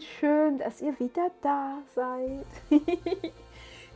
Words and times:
und 0.00 0.06
schön, 0.18 0.58
dass 0.58 0.80
ihr 0.80 0.98
wieder 0.98 1.30
da 1.42 1.76
seid. 1.94 2.46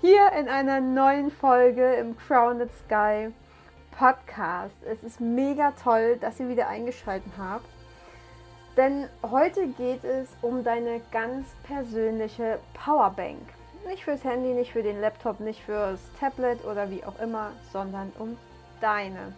Hier 0.03 0.33
in 0.39 0.49
einer 0.51 0.81
neuen 0.81 1.31
Folge 1.31 1.95
im 1.95 2.15
Crowned 2.19 2.71
Sky 2.85 3.33
Podcast. 3.97 4.75
Es 4.85 5.03
ist 5.03 5.19
mega 5.19 5.73
toll, 5.83 6.19
dass 6.21 6.39
ihr 6.41 6.51
wieder 6.51 6.69
eingeschaltet 6.69 7.33
habt. 7.39 7.65
Denn 8.77 9.09
heute 9.23 9.67
geht 9.69 10.05
es 10.05 10.29
um 10.43 10.63
deine 10.63 11.01
ganz 11.11 11.47
persönliche 11.63 12.59
Powerbank. 12.75 13.41
Nicht 13.87 14.05
fürs 14.05 14.25
Handy, 14.25 14.53
nicht 14.53 14.73
für 14.73 14.83
den 14.83 15.01
Laptop, 15.01 15.41
nicht 15.41 15.63
fürs 15.63 16.01
Tablet 16.21 16.67
oder 16.67 16.91
wie 16.91 17.03
auch 17.05 17.19
immer, 17.19 17.53
sondern 17.73 18.13
um 18.19 18.37
deine. 18.83 19.33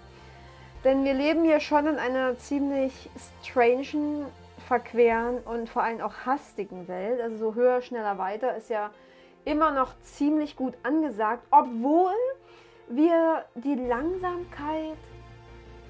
Denn 0.83 1.05
wir 1.05 1.15
leben 1.15 1.45
hier 1.45 1.61
schon 1.61 1.87
in 1.87 1.99
einer 2.01 2.37
ziemlich 2.39 3.09
strangen 3.45 4.27
verqueren 4.67 5.39
und 5.39 5.69
vor 5.69 5.83
allem 5.83 6.01
auch 6.01 6.15
hastigen 6.25 6.89
Welt. 6.89 7.21
Also 7.21 7.37
so 7.37 7.55
höher, 7.55 7.83
schneller, 7.83 8.19
weiter 8.19 8.57
ist 8.57 8.71
ja 8.71 8.91
immer 9.45 9.71
noch 9.71 9.99
ziemlich 10.03 10.57
gut 10.57 10.75
angesagt, 10.83 11.47
obwohl 11.51 12.15
wir 12.89 13.45
die 13.55 13.75
Langsamkeit 13.75 14.97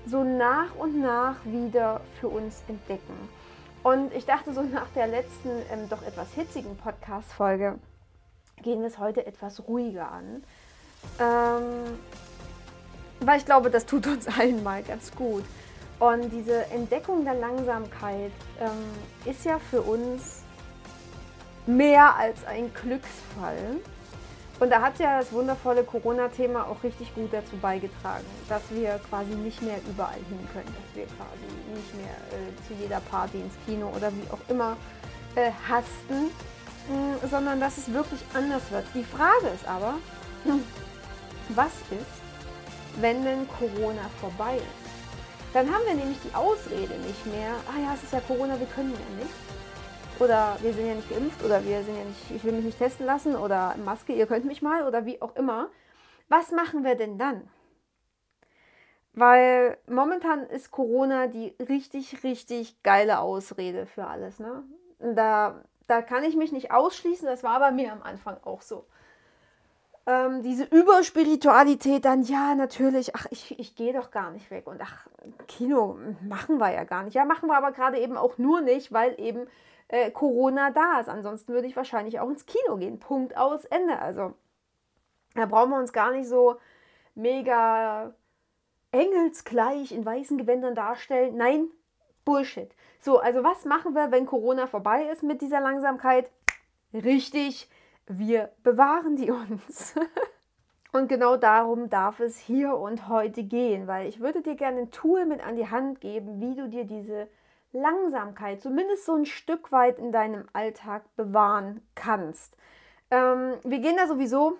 so 0.06 0.22
nach 0.22 0.74
und 0.76 1.00
nach 1.00 1.36
wieder 1.44 2.00
für 2.20 2.28
uns 2.28 2.62
entdecken. 2.68 3.28
Und 3.82 4.12
ich 4.14 4.26
dachte 4.26 4.52
so 4.52 4.62
nach 4.62 4.88
der 4.94 5.06
letzten 5.06 5.50
ähm, 5.70 5.88
doch 5.88 6.02
etwas 6.02 6.32
hitzigen 6.34 6.76
Podcast-Folge 6.76 7.78
gehen 8.62 8.80
wir 8.80 8.88
es 8.88 8.98
heute 8.98 9.26
etwas 9.26 9.68
ruhiger 9.68 10.10
an. 10.10 10.42
Ähm, 11.20 11.98
weil 13.20 13.38
ich 13.38 13.44
glaube, 13.44 13.70
das 13.70 13.86
tut 13.86 14.06
uns 14.06 14.26
allen 14.38 14.62
mal 14.62 14.82
ganz 14.82 15.14
gut. 15.14 15.44
Und 15.98 16.30
diese 16.30 16.66
Entdeckung 16.66 17.24
der 17.24 17.34
Langsamkeit 17.34 18.32
ähm, 18.60 19.30
ist 19.30 19.44
ja 19.44 19.58
für 19.58 19.80
uns 19.80 20.42
mehr 21.66 22.14
als 22.16 22.44
ein 22.44 22.72
Glücksfall. 22.74 23.78
Und 24.58 24.70
da 24.70 24.80
hat 24.80 24.98
ja 24.98 25.18
das 25.18 25.32
wundervolle 25.32 25.84
Corona-Thema 25.84 26.66
auch 26.66 26.82
richtig 26.82 27.14
gut 27.14 27.30
dazu 27.32 27.56
beigetragen, 27.56 28.24
dass 28.48 28.62
wir 28.70 29.00
quasi 29.10 29.34
nicht 29.34 29.60
mehr 29.60 29.78
überall 29.88 30.14
hin 30.14 30.48
können, 30.52 30.66
dass 30.66 30.96
wir 30.96 31.04
quasi 31.06 31.46
nicht 31.74 31.94
mehr 31.94 32.16
äh, 32.32 32.66
zu 32.66 32.72
jeder 32.80 33.00
Party 33.00 33.38
ins 33.38 33.54
Kino 33.66 33.92
oder 33.94 34.10
wie 34.12 34.30
auch 34.30 34.38
immer 34.48 34.76
äh, 35.34 35.50
hasten, 35.68 36.30
mh, 36.88 37.20
hm, 37.20 37.30
sondern 37.30 37.60
dass 37.60 37.76
es 37.76 37.92
wirklich 37.92 38.20
anders 38.32 38.62
wird. 38.70 38.84
Die 38.94 39.04
Frage 39.04 39.48
ist 39.54 39.68
aber, 39.68 39.94
was 41.50 41.72
ist, 41.90 43.00
wenn 43.00 43.24
denn 43.24 43.46
Corona 43.58 44.08
vorbei 44.20 44.56
ist? 44.56 44.85
Dann 45.56 45.74
haben 45.74 45.86
wir 45.86 45.94
nämlich 45.94 46.20
die 46.20 46.34
Ausrede 46.34 46.92
nicht 46.98 47.24
mehr, 47.24 47.54
ah 47.66 47.80
ja, 47.80 47.94
es 47.94 48.02
ist 48.02 48.12
ja 48.12 48.20
Corona, 48.20 48.60
wir 48.60 48.66
können 48.66 48.92
ja 48.92 49.24
nicht. 49.24 49.34
Oder 50.20 50.58
wir 50.60 50.74
sind 50.74 50.86
ja 50.86 50.92
nicht 50.92 51.08
geimpft 51.08 51.42
oder 51.42 51.64
wir 51.64 51.82
sind 51.82 51.96
ja 51.96 52.04
nicht, 52.04 52.30
ich 52.30 52.44
will 52.44 52.52
mich 52.52 52.66
nicht 52.66 52.76
testen 52.76 53.06
lassen 53.06 53.34
oder 53.34 53.74
Maske, 53.82 54.12
ihr 54.12 54.26
könnt 54.26 54.44
mich 54.44 54.60
mal 54.60 54.86
oder 54.86 55.06
wie 55.06 55.22
auch 55.22 55.34
immer. 55.34 55.70
Was 56.28 56.52
machen 56.52 56.84
wir 56.84 56.94
denn 56.94 57.16
dann? 57.16 57.48
Weil 59.14 59.78
momentan 59.86 60.44
ist 60.44 60.72
Corona 60.72 61.26
die 61.26 61.56
richtig, 61.58 62.22
richtig 62.22 62.82
geile 62.82 63.20
Ausrede 63.20 63.86
für 63.86 64.08
alles. 64.08 64.38
Ne? 64.38 64.62
Da, 64.98 65.64
da 65.86 66.02
kann 66.02 66.22
ich 66.24 66.36
mich 66.36 66.52
nicht 66.52 66.70
ausschließen, 66.70 67.26
das 67.26 67.42
war 67.42 67.60
bei 67.60 67.70
mir 67.70 67.92
am 67.92 68.02
Anfang 68.02 68.36
auch 68.44 68.60
so 68.60 68.84
ähm, 70.06 70.42
diese 70.42 70.64
Überspiritualität 70.64 72.04
dann, 72.04 72.22
ja, 72.22 72.54
natürlich, 72.54 73.16
ach, 73.16 73.26
ich, 73.30 73.58
ich 73.58 73.74
gehe 73.74 73.92
doch 73.92 74.10
gar 74.10 74.30
nicht 74.30 74.50
weg. 74.50 74.66
Und 74.66 74.80
ach, 74.80 75.06
Kino 75.48 75.98
machen 76.22 76.58
wir 76.58 76.72
ja 76.72 76.84
gar 76.84 77.02
nicht. 77.02 77.14
Ja, 77.14 77.24
machen 77.24 77.48
wir 77.48 77.56
aber 77.56 77.72
gerade 77.72 77.98
eben 77.98 78.16
auch 78.16 78.38
nur 78.38 78.60
nicht, 78.60 78.92
weil 78.92 79.18
eben 79.18 79.48
äh, 79.88 80.10
Corona 80.12 80.70
da 80.70 81.00
ist. 81.00 81.08
Ansonsten 81.08 81.52
würde 81.52 81.66
ich 81.66 81.76
wahrscheinlich 81.76 82.20
auch 82.20 82.30
ins 82.30 82.46
Kino 82.46 82.76
gehen. 82.76 83.00
Punkt 83.00 83.36
aus, 83.36 83.64
Ende. 83.64 83.98
Also 83.98 84.34
da 85.34 85.46
brauchen 85.46 85.70
wir 85.70 85.78
uns 85.78 85.92
gar 85.92 86.12
nicht 86.12 86.28
so 86.28 86.56
mega 87.16 88.14
engelsgleich 88.92 89.90
in 89.90 90.04
weißen 90.04 90.38
Gewändern 90.38 90.76
darstellen. 90.76 91.36
Nein, 91.36 91.68
Bullshit. 92.24 92.70
So, 93.00 93.18
also 93.18 93.42
was 93.42 93.64
machen 93.64 93.94
wir, 93.94 94.10
wenn 94.12 94.26
Corona 94.26 94.66
vorbei 94.66 95.04
ist 95.12 95.22
mit 95.22 95.42
dieser 95.42 95.60
Langsamkeit? 95.60 96.30
Richtig, 96.94 97.68
wir 98.06 98.50
bewahren 98.62 99.16
die 99.16 99.30
uns. 99.30 99.94
Und 100.92 101.08
genau 101.08 101.36
darum 101.36 101.90
darf 101.90 102.20
es 102.20 102.38
hier 102.38 102.74
und 102.74 103.06
heute 103.08 103.42
gehen, 103.42 103.86
weil 103.86 104.08
ich 104.08 104.20
würde 104.20 104.40
dir 104.40 104.54
gerne 104.54 104.80
ein 104.80 104.90
Tool 104.90 105.26
mit 105.26 105.44
an 105.44 105.54
die 105.54 105.68
Hand 105.68 106.00
geben, 106.00 106.40
wie 106.40 106.54
du 106.54 106.70
dir 106.70 106.84
diese 106.84 107.28
Langsamkeit 107.72 108.62
zumindest 108.62 109.04
so 109.04 109.14
ein 109.14 109.26
Stück 109.26 109.72
weit 109.72 109.98
in 109.98 110.10
deinem 110.10 110.46
Alltag 110.54 111.02
bewahren 111.16 111.82
kannst. 111.94 112.56
Ähm, 113.10 113.56
wir 113.62 113.80
gehen 113.80 113.96
da 113.98 114.06
sowieso 114.06 114.56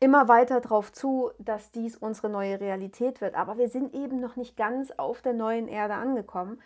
immer 0.00 0.28
weiter 0.28 0.60
darauf 0.60 0.92
zu, 0.92 1.30
dass 1.38 1.70
dies 1.70 1.96
unsere 1.96 2.28
neue 2.30 2.58
Realität 2.58 3.20
wird, 3.20 3.34
aber 3.34 3.58
wir 3.58 3.68
sind 3.68 3.94
eben 3.94 4.18
noch 4.18 4.36
nicht 4.36 4.56
ganz 4.56 4.90
auf 4.92 5.20
der 5.22 5.34
neuen 5.34 5.68
Erde 5.68 5.94
angekommen. 5.94 6.60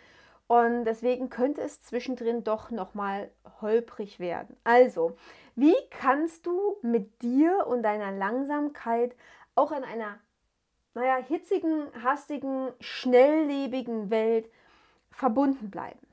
Und 0.47 0.85
deswegen 0.85 1.29
könnte 1.29 1.61
es 1.61 1.81
zwischendrin 1.81 2.43
doch 2.43 2.71
nochmal 2.71 3.29
holprig 3.61 4.19
werden. 4.19 4.55
Also, 4.63 5.17
wie 5.55 5.75
kannst 5.89 6.45
du 6.45 6.77
mit 6.81 7.21
dir 7.21 7.67
und 7.67 7.83
deiner 7.83 8.11
Langsamkeit 8.11 9.15
auch 9.55 9.71
in 9.71 9.83
einer, 9.83 10.19
naja, 10.93 11.17
hitzigen, 11.17 11.87
hastigen, 12.01 12.71
schnelllebigen 12.79 14.09
Welt 14.09 14.49
verbunden 15.11 15.69
bleiben? 15.69 16.07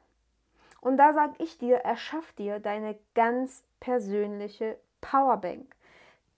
Und 0.81 0.97
da 0.97 1.13
sage 1.13 1.35
ich 1.39 1.57
dir, 1.57 1.77
erschaff 1.77 2.33
dir 2.33 2.59
deine 2.59 2.99
ganz 3.15 3.65
persönliche 3.79 4.79
Powerbank, 5.01 5.75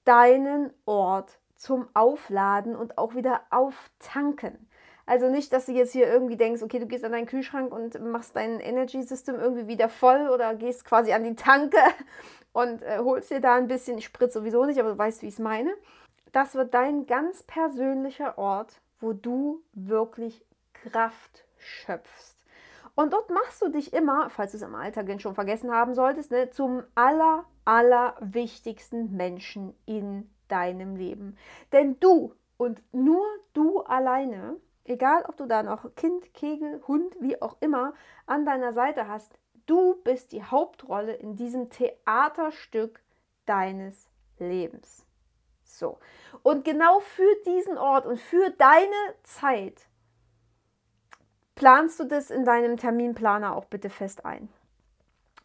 deinen 0.05 0.73
Ort 0.85 1.39
zum 1.57 1.89
Aufladen 1.95 2.77
und 2.77 2.99
auch 2.99 3.15
wieder 3.15 3.41
auftanken. 3.51 4.66
Also 5.07 5.31
nicht, 5.31 5.53
dass 5.53 5.67
du 5.67 5.73
jetzt 5.73 5.93
hier 5.93 6.09
irgendwie 6.09 6.37
denkst, 6.37 6.63
okay, 6.63 6.81
du 6.81 6.87
gehst 6.87 7.05
an 7.05 7.13
deinen 7.13 7.27
Kühlschrank 7.27 7.73
und 7.73 8.01
machst 8.03 8.35
dein 8.35 8.59
Energy 8.59 9.03
System 9.03 9.37
irgendwie 9.37 9.69
wieder 9.69 9.89
voll 9.89 10.29
oder 10.29 10.55
gehst 10.57 10.85
quasi 10.85 11.13
an 11.13 11.23
die 11.23 11.37
Tanke 11.37 11.79
und 12.53 12.83
äh, 12.83 12.99
holst 12.99 13.31
dir 13.31 13.41
da 13.41 13.55
ein 13.55 13.69
bisschen, 13.69 13.99
ich 13.99 14.05
spritze 14.05 14.41
sowieso 14.41 14.65
nicht, 14.65 14.81
aber 14.81 14.91
du 14.91 14.99
weißt, 14.99 15.23
wie 15.23 15.29
ich 15.29 15.35
es 15.35 15.39
meine. 15.39 15.73
Das 16.33 16.57
wird 16.57 16.75
dein 16.75 17.07
ganz 17.07 17.45
persönlicher 17.45 18.37
Ort, 18.37 18.81
wo 19.01 19.13
du 19.13 19.63
wirklich 19.73 20.45
Kraft 20.73 21.45
schöpfst. 21.57 22.37
Und 22.97 23.13
dort 23.13 23.31
machst 23.31 23.63
du 23.63 23.69
dich 23.69 23.93
immer, 23.93 24.31
falls 24.31 24.53
du 24.53 24.57
es 24.57 24.63
im 24.63 24.75
Alltag 24.75 25.21
schon 25.21 25.35
vergessen 25.35 25.71
haben 25.71 25.95
solltest, 25.95 26.31
ne, 26.33 26.51
zum 26.51 26.83
aller, 26.95 27.45
aller 27.65 28.17
wichtigsten 28.21 29.15
Menschen 29.15 29.75
in 29.85 30.31
deinem 30.49 30.97
Leben. 30.97 31.37
Denn 31.73 32.01
du 32.01 32.35
und 32.57 32.83
nur 32.93 33.25
du 33.53 33.81
alleine 33.83 34.57
Egal, 34.89 35.25
ob 35.27 35.37
du 35.37 35.47
da 35.47 35.65
noch 35.65 35.95
Kind, 35.97 36.33
Kegel, 36.33 36.81
Hund, 36.87 37.17
wie 37.19 37.43
auch 37.43 37.57
immer 37.61 37.93
an 38.27 38.47
deiner 38.47 38.73
Seite 38.73 39.09
hast, 39.09 39.37
du 39.67 39.97
bist 40.05 40.31
die 40.31 40.45
Hauptrolle 40.45 41.15
in 41.15 41.35
diesem 41.35 41.71
Theaterstück 41.71 43.03
deines 43.47 44.09
Lebens. 44.39 45.05
So. 45.65 45.99
Und 46.45 46.65
genau 46.65 47.01
für 47.01 47.35
diesen 47.47 47.77
Ort 47.77 48.07
und 48.07 48.21
für 48.21 48.51
deine 48.51 49.15
Zeit 49.25 49.89
planst 51.57 51.99
du 51.99 52.05
das 52.05 52.31
in 52.31 52.45
deinem 52.45 52.77
Terminplaner 52.77 53.57
auch 53.57 53.65
bitte 53.65 53.91
fest 53.91 54.25
ein. 54.25 54.49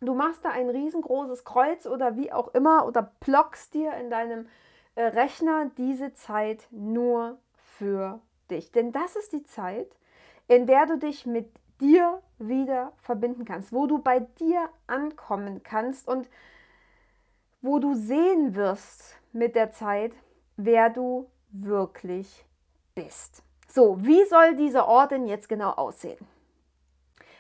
Du 0.02 0.13
machst 0.13 0.46
da 0.46 0.50
ein 0.50 0.69
riesengroßes 0.69 1.46
Kreuz 1.46 1.88
oder 1.88 2.16
wie 2.16 2.32
auch 2.32 2.53
immer 2.53 2.85
oder 2.85 3.11
blockst 3.20 3.73
dir 3.73 3.93
in 3.96 4.11
deinem 4.11 4.47
äh, 4.93 5.03
Rechner 5.03 5.72
diese 5.78 6.14
Zeit 6.14 6.67
nur 6.70 7.40
für 7.55 8.20
dich. 8.52 8.72
Denn 8.72 8.92
das 8.92 9.16
ist 9.16 9.34
die 9.34 9.44
Zeit, 9.44 9.88
in 10.48 10.68
der 10.68 10.86
du 10.86 10.98
dich 10.98 11.26
mit 11.26 11.50
dir 11.80 12.22
wieder 12.38 12.94
verbinden 13.02 13.46
kannst, 13.46 13.74
wo 13.74 13.88
du 13.88 14.00
bei 14.00 14.20
dir 14.20 14.70
ankommen 14.88 15.64
kannst 15.64 16.08
und 16.08 16.30
wo 17.62 17.80
du 17.80 17.94
sehen 17.96 18.56
wirst 18.56 19.18
mit 19.34 19.56
der 19.56 19.72
Zeit, 19.72 20.14
wer 20.58 20.90
du 20.90 21.30
wirklich 21.52 22.46
bist. 22.96 23.44
So, 23.68 24.03
wie 24.03 24.26
soll 24.26 24.56
dieser 24.56 24.88
Ort 24.88 25.12
denn 25.12 25.26
jetzt 25.26 25.48
genau 25.48 25.72
aussehen? 25.72 26.28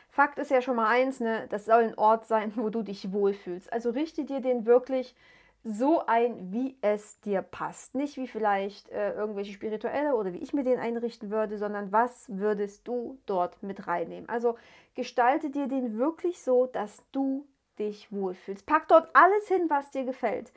Fakt 0.09 0.39
ist 0.39 0.51
ja 0.51 0.61
schon 0.61 0.75
mal 0.75 0.87
eins, 0.87 1.19
ne, 1.19 1.47
das 1.49 1.65
soll 1.65 1.83
ein 1.83 1.97
Ort 1.97 2.25
sein, 2.25 2.51
wo 2.55 2.69
du 2.69 2.83
dich 2.83 3.11
wohlfühlst. 3.11 3.71
Also 3.71 3.91
richte 3.91 4.25
dir 4.25 4.41
den 4.41 4.65
wirklich 4.65 5.15
so 5.63 6.05
ein, 6.05 6.51
wie 6.51 6.77
es 6.81 7.19
dir 7.21 7.41
passt. 7.41 7.93
Nicht 7.95 8.17
wie 8.17 8.27
vielleicht 8.27 8.89
äh, 8.89 9.13
irgendwelche 9.13 9.53
spirituelle 9.53 10.15
oder 10.15 10.33
wie 10.33 10.41
ich 10.41 10.53
mir 10.53 10.63
den 10.63 10.79
einrichten 10.79 11.29
würde, 11.29 11.57
sondern 11.57 11.91
was 11.91 12.25
würdest 12.29 12.87
du 12.87 13.19
dort 13.25 13.61
mit 13.61 13.87
reinnehmen. 13.87 14.27
Also 14.27 14.57
gestalte 14.95 15.49
dir 15.51 15.67
den 15.67 15.97
wirklich 15.97 16.41
so, 16.41 16.65
dass 16.65 17.03
du 17.11 17.47
dich 17.79 18.11
wohlfühlst. 18.11 18.65
Pack 18.65 18.87
dort 18.87 19.09
alles 19.13 19.47
hin, 19.47 19.65
was 19.69 19.91
dir 19.91 20.03
gefällt. 20.03 20.51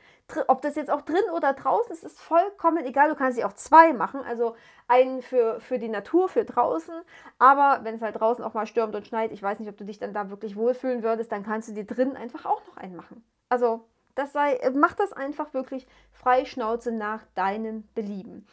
Ob 0.47 0.61
das 0.61 0.75
jetzt 0.75 0.91
auch 0.91 1.01
drin 1.01 1.23
oder 1.35 1.53
draußen 1.53 1.91
ist, 1.91 2.03
ist 2.03 2.19
vollkommen 2.19 2.85
egal. 2.85 3.09
Du 3.09 3.15
kannst 3.15 3.37
sie 3.37 3.45
auch 3.45 3.53
zwei 3.53 3.93
machen, 3.93 4.21
also 4.21 4.55
einen 4.87 5.21
für, 5.21 5.59
für 5.59 5.79
die 5.79 5.89
Natur, 5.89 6.29
für 6.29 6.45
draußen. 6.45 6.93
Aber 7.39 7.83
wenn 7.83 7.95
es 7.95 8.01
halt 8.01 8.19
draußen 8.19 8.43
auch 8.43 8.53
mal 8.53 8.67
stürmt 8.67 8.95
und 8.95 9.07
schneit, 9.07 9.31
ich 9.31 9.41
weiß 9.41 9.59
nicht, 9.59 9.69
ob 9.69 9.77
du 9.77 9.85
dich 9.85 9.97
dann 9.97 10.13
da 10.13 10.29
wirklich 10.29 10.55
wohlfühlen 10.55 11.03
würdest, 11.03 11.31
dann 11.31 11.43
kannst 11.43 11.69
du 11.69 11.73
dir 11.73 11.85
drin 11.85 12.15
einfach 12.15 12.45
auch 12.45 12.65
noch 12.67 12.77
einen 12.77 12.95
machen. 12.95 13.23
Also 13.49 13.85
das 14.15 14.33
sei, 14.33 14.59
mach 14.73 14.93
das 14.93 15.13
einfach 15.13 15.53
wirklich 15.53 15.87
frei 16.11 16.45
Schnauze 16.45 16.91
nach 16.91 17.23
deinem 17.35 17.87
Belieben. 17.93 18.47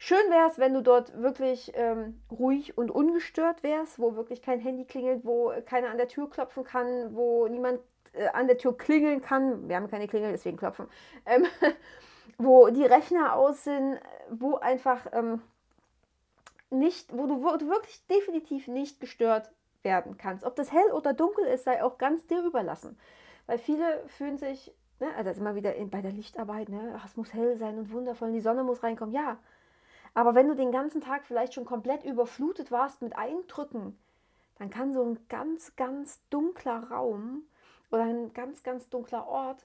Schön 0.00 0.30
wäre 0.30 0.48
es, 0.48 0.58
wenn 0.58 0.74
du 0.74 0.82
dort 0.82 1.20
wirklich 1.20 1.72
ähm, 1.74 2.20
ruhig 2.30 2.78
und 2.78 2.90
ungestört 2.90 3.64
wärst, 3.64 3.98
wo 3.98 4.14
wirklich 4.14 4.42
kein 4.42 4.60
Handy 4.60 4.84
klingelt, 4.84 5.24
wo 5.24 5.52
keiner 5.66 5.90
an 5.90 5.96
der 5.96 6.06
Tür 6.06 6.30
klopfen 6.30 6.62
kann, 6.62 7.16
wo 7.16 7.48
niemand 7.48 7.80
äh, 8.12 8.28
an 8.28 8.46
der 8.46 8.58
Tür 8.58 8.76
klingeln 8.78 9.20
kann. 9.20 9.68
Wir 9.68 9.74
haben 9.74 9.88
keine 9.88 10.06
Klingel, 10.06 10.30
deswegen 10.30 10.56
klopfen. 10.56 10.86
Ähm, 11.26 11.46
wo 12.38 12.68
die 12.68 12.84
Rechner 12.84 13.34
aus 13.34 13.64
sind, 13.64 13.98
wo 14.30 14.54
einfach 14.54 15.06
ähm, 15.12 15.42
nicht, 16.70 17.16
wo 17.16 17.26
du, 17.26 17.42
wo 17.42 17.56
du 17.56 17.68
wirklich 17.68 18.06
definitiv 18.06 18.68
nicht 18.68 19.00
gestört 19.00 19.50
werden 19.82 20.16
kannst. 20.16 20.44
Ob 20.44 20.54
das 20.54 20.72
hell 20.72 20.92
oder 20.92 21.12
dunkel 21.12 21.44
ist, 21.46 21.64
sei 21.64 21.82
auch 21.82 21.98
ganz 21.98 22.24
dir 22.26 22.44
überlassen. 22.44 22.98
Weil 23.46 23.58
viele 23.58 24.06
fühlen 24.08 24.38
sich, 24.38 24.72
ne, 25.00 25.14
also 25.16 25.30
immer 25.40 25.54
wieder 25.54 25.74
in, 25.74 25.90
bei 25.90 26.02
der 26.02 26.12
Lichtarbeit, 26.12 26.68
ne, 26.68 26.94
ach, 26.96 27.04
es 27.04 27.16
muss 27.16 27.32
hell 27.32 27.56
sein 27.56 27.78
und 27.78 27.92
wundervoll, 27.92 28.28
und 28.28 28.34
die 28.34 28.40
Sonne 28.40 28.64
muss 28.64 28.82
reinkommen. 28.82 29.14
Ja, 29.14 29.38
aber 30.14 30.34
wenn 30.34 30.48
du 30.48 30.54
den 30.54 30.72
ganzen 30.72 31.00
Tag 31.00 31.26
vielleicht 31.26 31.54
schon 31.54 31.64
komplett 31.64 32.04
überflutet 32.04 32.70
warst 32.70 33.02
mit 33.02 33.16
Eindrücken, 33.16 33.96
dann 34.58 34.70
kann 34.70 34.92
so 34.92 35.02
ein 35.02 35.18
ganz, 35.28 35.76
ganz 35.76 36.20
dunkler 36.30 36.90
Raum 36.90 37.42
oder 37.90 38.02
ein 38.02 38.32
ganz, 38.32 38.62
ganz 38.62 38.88
dunkler 38.88 39.26
Ort 39.26 39.64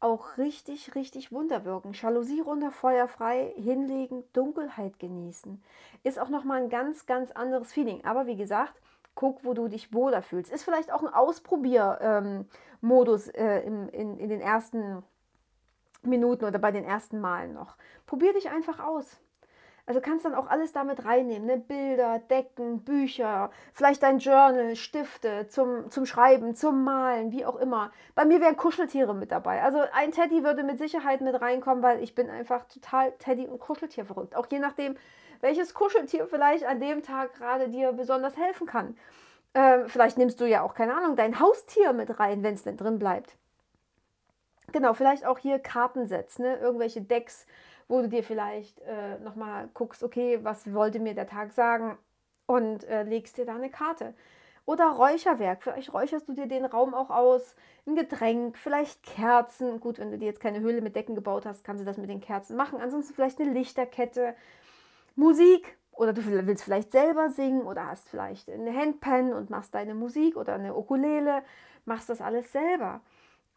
auch 0.00 0.38
richtig, 0.38 0.94
richtig 0.94 1.30
Wunder 1.30 1.64
wirken. 1.66 1.92
Jalousie 1.92 2.40
runter, 2.40 2.72
Feuer 2.72 3.06
frei, 3.06 3.52
hinlegen, 3.56 4.24
Dunkelheit 4.32 4.98
genießen. 4.98 5.62
Ist 6.02 6.18
auch 6.18 6.30
nochmal 6.30 6.62
ein 6.62 6.70
ganz, 6.70 7.04
ganz 7.04 7.30
anderes 7.32 7.72
Feeling. 7.72 8.02
Aber 8.04 8.26
wie 8.26 8.36
gesagt, 8.36 8.80
guck, 9.20 9.44
wo 9.44 9.52
du 9.52 9.68
dich 9.68 9.92
wohler 9.92 10.22
fühlst. 10.22 10.50
Ist 10.50 10.64
vielleicht 10.64 10.90
auch 10.90 11.02
ein 11.02 11.12
Ausprobier-Modus 11.12 13.28
ähm, 13.34 13.36
äh, 13.46 13.60
in, 13.60 13.90
in, 13.90 14.18
in 14.18 14.30
den 14.30 14.40
ersten 14.40 15.02
Minuten 16.02 16.46
oder 16.46 16.58
bei 16.58 16.72
den 16.72 16.84
ersten 16.84 17.20
Malen 17.20 17.52
noch. 17.52 17.76
Probier 18.06 18.32
dich 18.32 18.48
einfach 18.48 18.80
aus. 18.80 19.20
Also 19.84 20.00
kannst 20.00 20.24
dann 20.24 20.34
auch 20.34 20.46
alles 20.46 20.72
damit 20.72 21.04
reinnehmen, 21.04 21.46
ne? 21.46 21.58
Bilder, 21.58 22.18
Decken, 22.30 22.82
Bücher, 22.82 23.50
vielleicht 23.74 24.02
dein 24.02 24.20
Journal, 24.20 24.74
Stifte 24.74 25.48
zum, 25.48 25.90
zum 25.90 26.06
Schreiben, 26.06 26.54
zum 26.54 26.82
Malen, 26.84 27.30
wie 27.30 27.44
auch 27.44 27.56
immer. 27.56 27.92
Bei 28.14 28.24
mir 28.24 28.40
wären 28.40 28.56
Kuscheltiere 28.56 29.14
mit 29.14 29.32
dabei. 29.32 29.62
Also 29.62 29.82
ein 29.92 30.12
Teddy 30.12 30.44
würde 30.44 30.62
mit 30.62 30.78
Sicherheit 30.78 31.20
mit 31.20 31.38
reinkommen, 31.38 31.82
weil 31.82 32.02
ich 32.02 32.14
bin 32.14 32.30
einfach 32.30 32.64
total 32.68 33.12
Teddy- 33.18 33.48
und 33.48 33.58
Kuscheltier 33.58 34.06
verrückt. 34.06 34.34
Auch 34.34 34.46
je 34.50 34.60
nachdem, 34.60 34.96
welches 35.40 35.74
Kuscheltier 35.74 36.26
vielleicht 36.26 36.64
an 36.64 36.80
dem 36.80 37.02
Tag 37.02 37.34
gerade 37.34 37.68
dir 37.68 37.92
besonders 37.92 38.36
helfen 38.36 38.66
kann. 38.66 38.96
Ähm, 39.54 39.88
vielleicht 39.88 40.18
nimmst 40.18 40.40
du 40.40 40.46
ja 40.46 40.62
auch, 40.62 40.74
keine 40.74 40.94
Ahnung, 40.94 41.16
dein 41.16 41.40
Haustier 41.40 41.92
mit 41.92 42.20
rein, 42.20 42.42
wenn 42.42 42.54
es 42.54 42.62
denn 42.62 42.76
drin 42.76 42.98
bleibt. 42.98 43.36
Genau, 44.72 44.94
vielleicht 44.94 45.26
auch 45.26 45.38
hier 45.38 45.58
Kartensets, 45.58 46.38
ne? 46.38 46.56
irgendwelche 46.56 47.02
Decks, 47.02 47.46
wo 47.88 48.00
du 48.00 48.08
dir 48.08 48.22
vielleicht 48.22 48.80
äh, 48.82 49.18
nochmal 49.18 49.68
guckst, 49.74 50.04
okay, 50.04 50.38
was 50.42 50.72
wollte 50.72 51.00
mir 51.00 51.14
der 51.14 51.26
Tag 51.26 51.52
sagen 51.52 51.98
und 52.46 52.84
äh, 52.84 53.02
legst 53.02 53.36
dir 53.36 53.44
da 53.44 53.56
eine 53.56 53.70
Karte. 53.70 54.14
Oder 54.66 54.90
Räucherwerk, 54.90 55.64
vielleicht 55.64 55.92
räucherst 55.92 56.28
du 56.28 56.34
dir 56.34 56.46
den 56.46 56.64
Raum 56.64 56.94
auch 56.94 57.10
aus, 57.10 57.56
ein 57.86 57.96
Getränk, 57.96 58.56
vielleicht 58.56 59.02
Kerzen. 59.02 59.80
Gut, 59.80 59.98
wenn 59.98 60.12
du 60.12 60.18
dir 60.18 60.26
jetzt 60.26 60.40
keine 60.40 60.60
Höhle 60.60 60.80
mit 60.80 60.94
Decken 60.94 61.16
gebaut 61.16 61.46
hast, 61.46 61.64
kannst 61.64 61.80
du 61.80 61.84
das 61.84 61.96
mit 61.96 62.08
den 62.08 62.20
Kerzen 62.20 62.56
machen. 62.56 62.80
Ansonsten 62.80 63.14
vielleicht 63.14 63.40
eine 63.40 63.52
Lichterkette, 63.52 64.36
Musik, 65.20 65.76
oder 65.92 66.14
du 66.14 66.24
willst 66.24 66.64
vielleicht 66.64 66.92
selber 66.92 67.28
singen 67.28 67.62
oder 67.62 67.86
hast 67.86 68.08
vielleicht 68.08 68.48
eine 68.48 68.74
Handpan 68.74 69.34
und 69.34 69.50
machst 69.50 69.74
deine 69.74 69.94
Musik 69.94 70.36
oder 70.36 70.54
eine 70.54 70.74
Ukulele, 70.74 71.42
machst 71.84 72.08
das 72.08 72.22
alles 72.22 72.50
selber. 72.50 73.02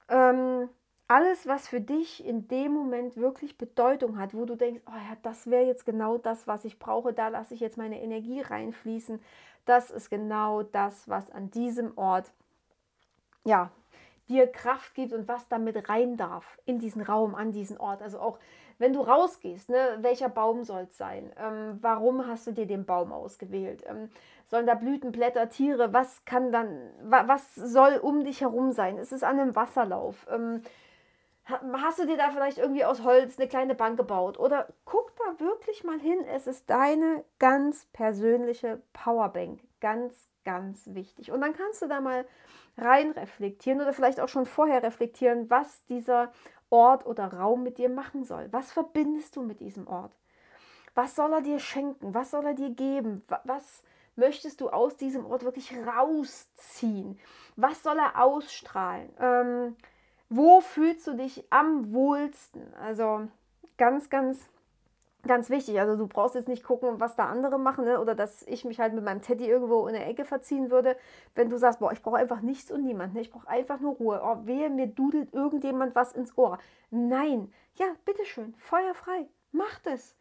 Ähm, 0.10 0.68
alles, 1.08 1.48
was 1.48 1.70
für 1.70 1.80
dich 1.80 2.26
in 2.26 2.50
dem 2.50 2.74
Moment 2.74 3.16
wirklich 3.16 3.58
Bedeutung 3.58 4.18
hat, 4.20 4.34
wo 4.34 4.44
du 4.44 4.56
denkst, 4.56 4.82
oh 4.88 4.92
ja, 4.92 5.16
das 5.24 5.50
wäre 5.50 5.66
jetzt 5.66 5.86
genau 5.86 6.18
das, 6.18 6.46
was 6.46 6.66
ich 6.66 6.80
brauche, 6.80 7.14
da 7.14 7.30
lasse 7.30 7.54
ich 7.54 7.62
jetzt 7.62 7.78
meine 7.78 8.02
Energie 8.02 8.42
reinfließen, 8.42 9.22
das 9.66 9.90
ist 9.90 10.10
genau 10.10 10.64
das, 10.64 11.08
was 11.08 11.32
an 11.32 11.50
diesem 11.50 11.98
Ort, 11.98 12.34
ja, 13.46 13.72
dir 14.34 14.48
Kraft 14.48 14.96
gibt 14.96 15.14
und 15.14 15.28
was 15.28 15.48
damit 15.48 15.90
rein 15.90 16.18
darf 16.18 16.60
in 16.66 16.80
diesen 16.80 17.02
Raum, 17.02 17.36
an 17.36 17.52
diesen 17.52 17.78
Ort. 17.78 18.02
Also 18.02 18.20
auch 18.20 18.40
wenn 18.80 18.94
du 18.94 19.02
rausgehst, 19.02 19.70
ne, 19.70 19.98
welcher 20.02 20.30
Baum 20.30 20.64
soll 20.64 20.84
es 20.90 20.98
sein? 20.98 21.32
Ähm, 21.38 21.78
warum 21.82 22.28
hast 22.28 22.48
du 22.48 22.52
dir 22.52 22.66
den 22.66 22.86
Baum 22.86 23.14
ausgewählt? 23.14 23.84
Ähm, 23.88 24.10
sollen 24.48 24.66
da 24.66 24.74
Blüten, 24.74 25.12
Blätter, 25.12 25.50
Tiere? 25.50 25.94
Was 25.94 26.26
kann 26.26 26.52
dann, 26.52 26.90
wa 27.02 27.28
was 27.28 27.56
soll 27.56 27.98
um 28.02 28.26
dich 28.26 28.42
herum 28.42 28.72
sein? 28.72 28.98
Ist 28.98 29.14
es 29.14 29.24
an 29.24 29.40
einem 29.40 29.56
Wasserlauf? 29.56 30.28
Ähm, 30.30 30.64
Hast 31.46 32.00
du 32.00 32.06
dir 32.06 32.16
da 32.16 32.30
vielleicht 32.32 32.58
irgendwie 32.58 32.86
aus 32.86 33.04
Holz 33.04 33.38
eine 33.38 33.50
kleine 33.50 33.76
Bank 33.76 33.98
gebaut? 33.98 34.40
Oder 34.40 34.68
guck 34.86 35.12
da 35.18 35.42
wirklich 35.42 35.84
mal 35.84 36.00
hin. 36.00 36.24
Es 36.34 36.48
ist 36.48 36.70
deine 36.70 37.26
ganz 37.38 37.86
persönliche 37.92 38.82
Powerbank. 38.94 39.60
Ganz, 39.84 40.30
ganz 40.46 40.88
wichtig. 40.94 41.34
Und 41.34 41.42
dann 41.42 41.52
kannst 41.52 41.82
du 41.82 41.88
da 41.88 42.00
mal 42.00 42.26
rein 42.78 43.12
reflektieren 43.12 43.82
oder 43.82 43.92
vielleicht 43.92 44.22
auch 44.22 44.30
schon 44.30 44.46
vorher 44.46 44.82
reflektieren, 44.82 45.50
was 45.50 45.84
dieser 45.88 46.32
Ort 46.70 47.06
oder 47.06 47.26
Raum 47.34 47.64
mit 47.64 47.78
dir 47.78 47.90
machen 47.90 48.24
soll. 48.24 48.48
Was 48.54 48.72
verbindest 48.72 49.36
du 49.36 49.42
mit 49.42 49.60
diesem 49.60 49.86
Ort? 49.88 50.16
Was 50.96 51.18
soll 51.18 51.34
er 51.34 51.42
dir 51.42 51.60
schenken? 51.60 52.14
Was 52.14 52.32
soll 52.32 52.46
er 52.46 52.54
dir 52.54 52.70
geben? 52.70 53.26
Was 53.44 53.84
möchtest 54.16 54.62
du 54.62 54.70
aus 54.70 54.96
diesem 54.96 55.26
Ort 55.26 55.44
wirklich 55.44 55.76
rausziehen? 55.76 57.20
Was 57.58 57.84
soll 57.84 58.00
er 58.00 58.24
ausstrahlen? 58.24 59.10
Ähm, 59.20 59.76
wo 60.30 60.62
fühlst 60.62 61.06
du 61.08 61.14
dich 61.14 61.44
am 61.50 61.92
wohlsten? 61.92 62.74
Also 62.76 63.28
ganz, 63.78 64.10
ganz, 64.10 64.50
ganz 65.28 65.50
wichtig. 65.50 65.80
Also 65.80 65.96
du 65.96 66.08
brauchst 66.08 66.36
jetzt 66.36 66.48
nicht 66.48 66.64
gucken, 66.64 67.00
was 67.00 67.16
da 67.16 67.28
andere 67.28 67.58
machen 67.58 67.86
ne? 67.86 68.00
oder 68.00 68.16
dass 68.16 68.44
ich 68.44 68.66
mich 68.66 68.80
halt 68.80 68.94
mit 68.94 69.04
meinem 69.04 69.22
Teddy 69.22 69.48
irgendwo 69.48 69.88
in 69.88 69.94
der 69.94 70.08
Ecke 70.08 70.26
verziehen 70.26 70.70
würde. 70.70 70.98
Wenn 71.36 71.50
du 71.50 71.58
sagst, 71.58 71.80
boah, 71.80 71.92
ich 71.92 72.02
brauche 72.02 72.18
einfach 72.18 72.42
nichts 72.42 72.72
und 72.72 72.84
niemanden, 72.84 73.16
ne? 73.16 73.22
ich 73.22 73.32
brauche 73.32 73.48
einfach 73.48 73.80
nur 73.80 73.96
Ruhe. 73.96 74.22
Oh, 74.24 74.46
wehe, 74.46 74.70
mir 74.70 74.88
dudelt 74.88 75.34
irgendjemand 75.34 75.96
was 75.96 76.14
ins 76.14 76.38
Ohr. 76.38 76.58
Nein, 76.92 77.52
ja, 77.76 77.88
bitteschön, 78.06 78.54
feuerfrei, 78.58 79.28
mach 79.52 79.80
das. 79.80 80.16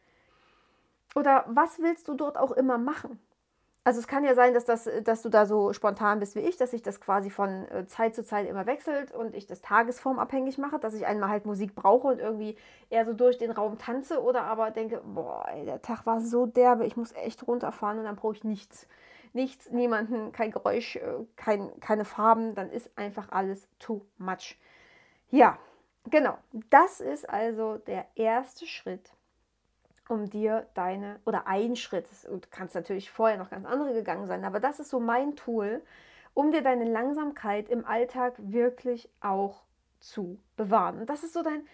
Oder 1.15 1.45
was 1.49 1.81
willst 1.81 2.09
du 2.09 2.15
dort 2.15 2.39
auch 2.39 2.53
immer 2.53 2.79
machen? 2.79 3.19
Also 3.85 3.99
es 3.99 4.07
kann 4.07 4.23
ja 4.23 4.37
sein, 4.37 4.55
dass, 4.55 4.65
das, 4.65 4.89
dass 5.03 5.23
du 5.23 5.29
da 5.29 5.45
so 5.45 5.73
spontan 5.73 6.21
bist 6.21 6.37
wie 6.37 6.41
ich, 6.41 6.57
dass 6.57 6.71
sich 6.71 6.83
das 6.83 7.01
quasi 7.01 7.31
von 7.31 7.67
äh, 7.69 7.85
Zeit 7.89 8.15
zu 8.15 8.23
Zeit 8.23 8.49
immer 8.49 8.65
wechselt 8.67 9.11
und 9.11 9.35
ich 9.35 9.49
das 9.49 9.61
tagesformabhängig 9.61 10.57
mache, 10.59 10.79
dass 10.79 10.95
ich 10.95 11.05
einmal 11.05 11.31
halt 11.31 11.47
Musik 11.47 11.75
brauche 11.75 12.07
und 12.07 12.21
irgendwie 12.21 12.57
eher 12.91 13.05
so 13.05 13.13
durch 13.13 13.39
den 13.39 13.51
Raum 13.51 13.79
tanze 13.79 14.23
oder 14.23 14.45
aber 14.45 14.71
denke, 14.71 15.03
boah, 15.05 15.45
der 15.67 15.83
Tag 15.83 16.07
war 16.07 16.21
so 16.21 16.47
derbe, 16.47 16.87
ich 16.87 16.97
muss 16.97 17.13
echt 17.13 17.45
runterfahren 17.49 17.99
und 17.99 18.05
dann 18.05 18.15
brauche 18.15 18.37
ich 18.37 18.45
nichts. 18.45 18.87
Nichts, 19.33 19.71
niemanden, 19.71 20.31
kein 20.31 20.53
Geräusch, 20.53 20.97
äh, 20.97 21.27
kein, 21.37 21.81
keine 21.81 22.05
Farben, 22.05 22.55
dann 22.55 22.71
ist 22.71 22.91
einfach 22.97 23.33
alles 23.33 23.67
too 23.81 24.03
much. 24.17 24.59
Ja, 25.31 25.59
genau. 26.09 26.39
Das 26.71 27.01
ist 27.01 27.29
also 27.29 27.79
der 27.79 28.07
erste 28.15 28.67
Schritt 28.67 29.11
um 30.09 30.29
dir 30.29 30.67
deine, 30.75 31.21
oder 31.25 31.47
ein 31.47 31.77
Schritt, 31.77 32.07
du 32.25 32.41
kannst 32.51 32.75
natürlich 32.75 33.11
vorher 33.11 33.39
noch 33.39 33.51
ganz 33.51 33.67
andere 33.67 33.93
gegangen 33.93 34.27
sein, 34.27 34.45
aber 34.45 34.61
das 34.61 34.81
ist 34.81 34.91
so 34.91 35.01
mein 35.01 35.37
Tool, 35.37 35.83
um 36.35 36.51
dir 36.51 36.63
deine 36.63 36.85
Langsamkeit 36.85 37.69
im 37.69 37.85
Alltag 37.85 38.35
wirklich 38.39 39.09
auch 39.21 39.63
zu 40.01 40.39
bewahren. 40.57 41.01
Und 41.01 41.11
das 41.11 41.23
ist 41.23 41.35
so 41.35 41.43
dein, 41.43 41.67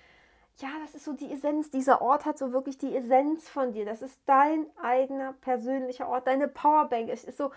ja, 0.58 0.68
das 0.82 0.94
ist 0.94 1.04
so 1.04 1.12
die 1.12 1.32
Essenz. 1.32 1.70
Dieser 1.70 2.02
Ort 2.02 2.26
hat 2.26 2.38
so 2.38 2.52
wirklich 2.52 2.78
die 2.78 2.94
Essenz 2.94 3.48
von 3.48 3.72
dir. 3.72 3.84
Das 3.84 4.02
ist 4.02 4.20
dein 4.26 4.66
eigener 4.76 5.32
persönlicher 5.34 6.08
Ort, 6.08 6.26
deine 6.26 6.48
Powerbank. 6.48 7.08
Es 7.08 7.24
ist 7.24 7.38
so 7.38 7.52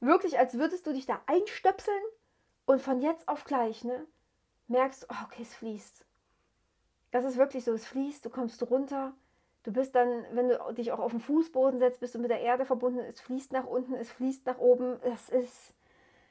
wirklich, 0.00 0.38
als 0.38 0.58
würdest 0.58 0.86
du 0.86 0.92
dich 0.92 1.06
da 1.06 1.20
einstöpseln 1.26 2.02
und 2.64 2.80
von 2.80 3.00
jetzt 3.00 3.28
auf 3.28 3.44
gleich, 3.44 3.84
ne, 3.84 4.06
merkst, 4.68 5.06
oh, 5.10 5.24
okay, 5.24 5.42
es 5.42 5.54
fließt. 5.54 6.04
Das 7.10 7.24
ist 7.24 7.36
wirklich 7.36 7.64
so, 7.64 7.72
es 7.72 7.86
fließt, 7.86 8.24
du 8.24 8.30
kommst 8.30 8.62
runter 8.68 9.14
Du 9.66 9.72
bist 9.72 9.96
dann, 9.96 10.24
wenn 10.30 10.48
du 10.48 10.56
dich 10.74 10.92
auch 10.92 11.00
auf 11.00 11.10
den 11.10 11.18
Fußboden 11.18 11.80
setzt, 11.80 11.98
bist 11.98 12.14
du 12.14 12.20
mit 12.20 12.30
der 12.30 12.40
Erde 12.40 12.64
verbunden. 12.64 13.00
Es 13.00 13.20
fließt 13.20 13.50
nach 13.50 13.66
unten, 13.66 13.94
es 13.94 14.12
fließt 14.12 14.46
nach 14.46 14.58
oben. 14.58 14.96
Es 15.02 15.28
ist, 15.28 15.74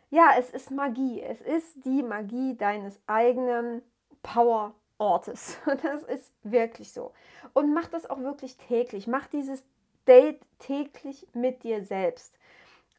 ja, 0.09 0.29
es 0.39 0.51
ist 0.51 0.71
Magie. 0.71 1.21
Es 1.21 1.41
ist 1.41 1.83
die 1.83 2.01
Magie 2.01 2.55
deines 2.55 2.97
eigenen 3.07 3.81
Power-Ortes. 4.23 5.57
Das 5.83 6.03
ist 6.03 6.31
wirklich 6.43 6.93
so. 6.93 7.11
Und 7.51 7.73
mach 7.73 7.89
das 7.89 8.09
auch 8.09 8.19
wirklich 8.19 8.55
täglich. 8.55 9.05
Mach 9.05 9.27
dieses 9.27 9.65
Date 10.07 10.39
täglich 10.59 11.27
mit 11.33 11.63
dir 11.63 11.83
selbst. 11.83 12.33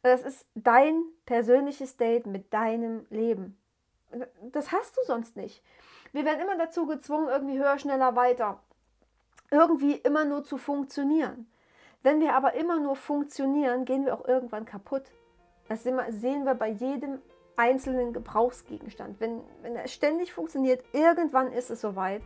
Das 0.03 0.21
ist 0.21 0.45
dein 0.53 1.01
persönliches 1.25 1.97
Date 1.97 2.27
mit 2.27 2.53
deinem 2.53 3.07
Leben. 3.09 3.57
Das 4.51 4.71
hast 4.71 4.97
du 4.97 5.01
sonst 5.07 5.35
nicht. 5.35 5.63
Wir 6.11 6.25
werden 6.25 6.41
immer 6.41 6.59
dazu 6.59 6.85
gezwungen, 6.85 7.27
irgendwie 7.27 7.57
höher, 7.57 7.79
schneller, 7.79 8.15
weiter. 8.15 8.61
Irgendwie 9.51 9.93
immer 9.93 10.25
nur 10.25 10.43
zu 10.43 10.57
funktionieren. 10.57 11.49
Wenn 12.03 12.19
wir 12.19 12.35
aber 12.35 12.53
immer 12.53 12.79
nur 12.79 12.95
funktionieren, 12.95 13.85
gehen 13.85 14.05
wir 14.05 14.13
auch 14.13 14.27
irgendwann 14.27 14.65
kaputt. 14.65 15.03
Das 15.67 15.83
sehen 15.83 16.45
wir 16.45 16.55
bei 16.55 16.69
jedem 16.69 17.19
einzelnen 17.55 18.13
Gebrauchsgegenstand. 18.13 19.19
Wenn, 19.19 19.41
wenn 19.61 19.75
er 19.75 19.87
ständig 19.87 20.31
funktioniert, 20.31 20.83
irgendwann 20.93 21.51
ist 21.51 21.69
es 21.69 21.81
soweit, 21.81 22.21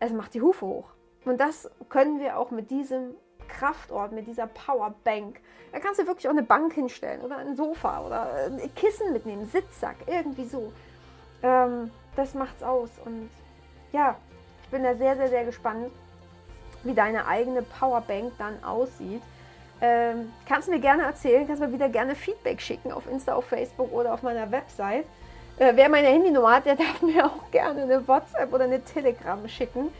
es 0.00 0.12
macht 0.12 0.34
die 0.34 0.40
Hufe 0.40 0.66
hoch. 0.66 0.88
Und 1.24 1.40
das 1.40 1.70
können 1.88 2.18
wir 2.18 2.38
auch 2.38 2.50
mit 2.50 2.70
diesem 2.70 3.14
Kraftort, 3.46 4.12
mit 4.12 4.26
dieser 4.26 4.46
Powerbank. 4.46 5.40
Da 5.72 5.78
kannst 5.78 6.00
du 6.00 6.06
wirklich 6.06 6.26
auch 6.26 6.32
eine 6.32 6.42
Bank 6.42 6.72
hinstellen 6.72 7.20
oder 7.20 7.36
ein 7.36 7.54
Sofa 7.54 8.04
oder 8.04 8.32
ein 8.46 8.74
Kissen 8.74 9.12
mitnehmen, 9.12 9.44
Sitzsack, 9.44 9.96
irgendwie 10.06 10.46
so. 10.46 10.72
Ähm, 11.42 11.90
das 12.16 12.34
macht's 12.34 12.62
aus. 12.62 12.90
Und 13.04 13.28
ja, 13.92 14.16
ich 14.62 14.68
bin 14.70 14.82
da 14.82 14.94
sehr, 14.94 15.16
sehr, 15.16 15.28
sehr 15.28 15.44
gespannt, 15.44 15.90
wie 16.84 16.94
deine 16.94 17.26
eigene 17.26 17.62
Powerbank 17.62 18.32
dann 18.38 18.62
aussieht. 18.64 19.22
Ähm, 19.80 20.32
kannst 20.46 20.68
mir 20.68 20.78
gerne 20.78 21.04
erzählen, 21.04 21.46
kannst 21.46 21.62
mir 21.62 21.72
wieder 21.72 21.88
gerne 21.88 22.14
Feedback 22.14 22.60
schicken 22.60 22.92
auf 22.92 23.10
Insta, 23.10 23.34
auf 23.34 23.46
Facebook 23.46 23.92
oder 23.92 24.12
auf 24.12 24.22
meiner 24.22 24.50
Website. 24.50 25.06
Äh, 25.58 25.72
wer 25.74 25.88
meine 25.88 26.08
Handynummer 26.08 26.56
hat, 26.56 26.66
der 26.66 26.76
darf 26.76 27.00
mir 27.02 27.24
auch 27.24 27.50
gerne 27.50 27.82
eine 27.82 28.06
WhatsApp 28.06 28.52
oder 28.52 28.64
eine 28.64 28.82
Telegram 28.82 29.46
schicken. 29.48 29.90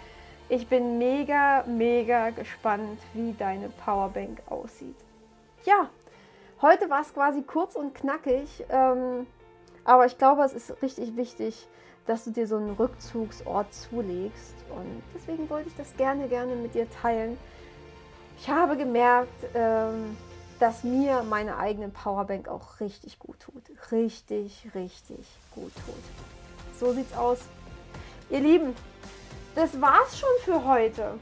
Ich 0.49 0.66
bin 0.66 0.99
mega, 0.99 1.64
mega 1.66 2.30
gespannt, 2.30 2.99
wie 3.14 3.32
deine 3.38 3.68
Powerbank 3.68 4.42
aussieht. 4.49 4.96
Ja, 5.64 5.88
heute 6.60 6.90
war 6.90 7.02
es 7.02 7.14
quasi 7.14 7.42
kurz 7.42 7.76
und 7.76 7.94
knackig, 7.94 8.64
ähm, 8.68 9.26
aber 9.84 10.06
ich 10.06 10.18
glaube, 10.18 10.42
es 10.42 10.52
ist 10.52 10.82
richtig 10.82 11.16
wichtig, 11.16 11.68
dass 12.10 12.24
du 12.24 12.32
dir 12.32 12.48
so 12.48 12.56
einen 12.56 12.72
Rückzugsort 12.72 13.72
zulegst. 13.72 14.56
Und 14.68 15.00
deswegen 15.14 15.48
wollte 15.48 15.68
ich 15.68 15.76
das 15.76 15.96
gerne, 15.96 16.26
gerne 16.26 16.56
mit 16.56 16.74
dir 16.74 16.90
teilen. 16.90 17.38
Ich 18.36 18.50
habe 18.50 18.76
gemerkt, 18.76 19.46
ähm, 19.54 20.16
dass 20.58 20.82
mir 20.82 21.22
meine 21.22 21.56
eigene 21.56 21.88
Powerbank 21.88 22.48
auch 22.48 22.80
richtig 22.80 23.20
gut 23.20 23.38
tut. 23.38 23.62
Richtig, 23.92 24.66
richtig 24.74 25.24
gut 25.54 25.72
tut. 25.86 26.80
So 26.80 26.92
sieht's 26.92 27.16
aus. 27.16 27.38
Ihr 28.28 28.40
Lieben, 28.40 28.74
das 29.54 29.80
war's 29.80 30.18
schon 30.18 30.28
für 30.44 30.64
heute. 30.64 31.12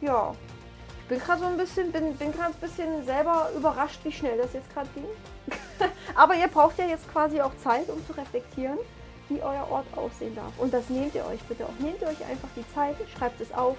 Ja, 0.00 0.34
ich 1.02 1.08
bin 1.08 1.20
gerade 1.20 1.40
so 1.42 1.46
ein 1.46 1.56
bisschen, 1.56 1.92
bin, 1.92 2.16
bin 2.16 2.32
gerade 2.32 2.54
ein 2.54 2.60
bisschen 2.60 3.04
selber 3.04 3.50
überrascht, 3.56 4.00
wie 4.02 4.10
schnell 4.10 4.36
das 4.36 4.52
jetzt 4.52 4.68
gerade 4.74 4.88
ging. 4.96 5.06
Aber 6.16 6.34
ihr 6.34 6.48
braucht 6.48 6.76
ja 6.76 6.86
jetzt 6.86 7.08
quasi 7.12 7.40
auch 7.40 7.56
Zeit, 7.62 7.88
um 7.88 8.04
zu 8.04 8.14
reflektieren, 8.14 8.78
wie 9.28 9.42
euer 9.42 9.66
Ort 9.70 9.86
aussehen 9.96 10.34
darf. 10.34 10.52
Und 10.58 10.72
das 10.72 10.88
nehmt 10.88 11.14
ihr 11.14 11.26
euch 11.26 11.40
bitte 11.42 11.64
auch. 11.64 11.78
Nehmt 11.78 12.00
ihr 12.00 12.08
euch 12.08 12.24
einfach 12.24 12.48
die 12.56 12.66
Zeit, 12.74 12.96
schreibt 13.16 13.40
es 13.40 13.52
auf 13.52 13.76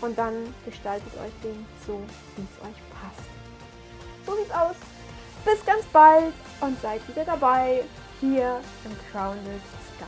und 0.00 0.18
dann 0.18 0.54
gestaltet 0.64 1.12
euch 1.14 1.32
den 1.42 1.66
so, 1.86 2.00
wie 2.36 2.42
es 2.42 2.68
euch 2.68 2.76
passt. 3.00 3.28
So 4.26 4.36
sieht's 4.36 4.52
aus. 4.52 4.76
Bis 5.44 5.64
ganz 5.66 5.84
bald 5.92 6.34
und 6.60 6.80
seid 6.80 7.06
wieder 7.08 7.24
dabei 7.24 7.82
hier 8.20 8.60
im 8.84 8.96
Crowned 9.10 9.62
Sky. 9.96 10.04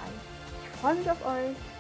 Ich 0.62 0.81
freue 0.81 0.95
mich 0.95 1.11
auf 1.11 1.26
euch. 1.26 1.74